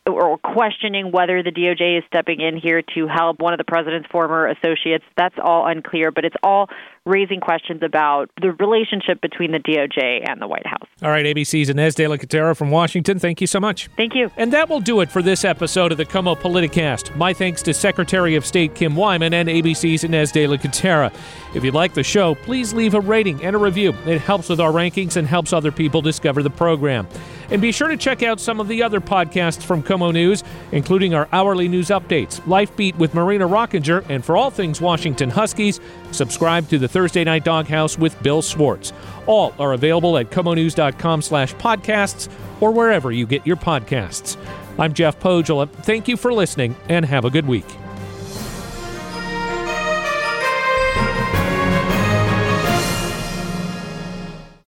or 0.07 0.38
questioning 0.38 1.12
whether 1.12 1.42
the 1.42 1.50
DOJ 1.50 1.99
is 1.99 2.04
stepping 2.07 2.40
in 2.40 2.57
here 2.57 2.83
to 2.95 3.07
help 3.07 3.40
one 3.40 3.52
of 3.52 3.59
the 3.59 3.64
president's 3.64 4.09
former 4.11 4.47
associates. 4.49 5.04
That's 5.16 5.35
all 5.42 5.66
unclear, 5.66 6.11
but 6.11 6.25
it's 6.25 6.37
all 6.42 6.68
raising 7.08 7.40
questions 7.40 7.82
about 7.82 8.30
the 8.40 8.52
relationship 8.52 9.20
between 9.20 9.52
the 9.52 9.58
DOJ 9.58 10.28
and 10.28 10.40
the 10.40 10.46
White 10.46 10.66
House. 10.66 10.86
All 11.02 11.10
right, 11.10 11.24
ABC's 11.24 11.68
Inez 11.70 11.94
de 11.94 12.06
la 12.06 12.16
Cuetara 12.16 12.56
from 12.56 12.70
Washington. 12.70 13.18
Thank 13.18 13.40
you 13.40 13.46
so 13.46 13.58
much. 13.58 13.88
Thank 13.96 14.14
you. 14.14 14.30
And 14.36 14.52
that 14.52 14.68
will 14.68 14.80
do 14.80 15.00
it 15.00 15.10
for 15.10 15.22
this 15.22 15.44
episode 15.44 15.92
of 15.92 15.98
the 15.98 16.04
KOMO 16.04 16.36
Politicast. 16.38 17.16
My 17.16 17.32
thanks 17.32 17.62
to 17.62 17.74
Secretary 17.74 18.36
of 18.36 18.44
State 18.44 18.74
Kim 18.74 18.94
Wyman 18.94 19.34
and 19.34 19.48
ABC's 19.48 20.04
Inez 20.04 20.32
de 20.32 20.46
la 20.46 20.56
Cuetara. 20.56 21.12
If 21.54 21.64
you 21.64 21.70
like 21.70 21.94
the 21.94 22.04
show, 22.04 22.34
please 22.34 22.74
leave 22.74 22.94
a 22.94 23.00
rating 23.00 23.42
and 23.42 23.56
a 23.56 23.58
review. 23.58 23.94
It 24.06 24.20
helps 24.20 24.48
with 24.48 24.60
our 24.60 24.70
rankings 24.70 25.16
and 25.16 25.26
helps 25.26 25.52
other 25.52 25.72
people 25.72 26.02
discover 26.02 26.42
the 26.42 26.50
program. 26.50 27.08
And 27.50 27.62
be 27.62 27.73
sure 27.73 27.88
to 27.88 27.97
check 27.97 28.23
out 28.23 28.40
some 28.40 28.61
of 28.61 28.69
the 28.69 28.83
other 28.83 29.00
podcasts 29.00 29.62
from 29.62 29.83
KOMO 29.83 30.12
News, 30.12 30.45
including 30.73 31.14
our 31.14 31.28
hourly 31.33 31.67
news 31.67 31.88
updates, 31.88 32.47
Life 32.47 32.76
Beat 32.76 32.97
with 32.97 33.14
Marina 33.14 33.49
Rockinger, 33.49 34.05
and 34.11 34.25
for 34.25 34.37
all 34.37 34.50
things 34.50 34.81
Washington 34.81 35.31
Huskies, 35.31 35.81
subscribe 36.12 36.69
to 36.69 36.78
the 36.78 36.88
Thursday 36.88 37.25
Night 37.25 37.45
Doghouse 37.45 37.99
with 37.99 38.21
Bill 38.23 38.43
Swartz. 38.43 38.93
All 39.26 39.54
are 39.58 39.73
available 39.73 40.19
at 40.19 40.30
komonews.com 40.30 41.23
slash 41.23 41.54
podcasts 41.54 42.28
or 42.61 42.71
wherever 42.71 43.13
you 43.13 43.26
get 43.26 43.47
your 43.47 43.56
podcasts. 43.56 44.37
I'm 44.78 44.93
Jeff 44.93 45.19
Pohjola. 45.19 45.71
Thank 45.71 46.06
you 46.06 46.17
for 46.17 46.32
listening 46.32 46.76
and 46.89 47.04
have 47.04 47.25
a 47.25 47.30
good 47.30 47.47
week. 47.47 47.67